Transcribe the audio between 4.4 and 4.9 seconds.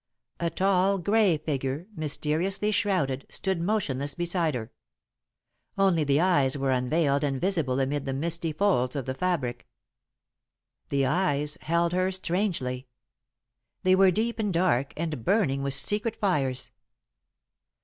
her.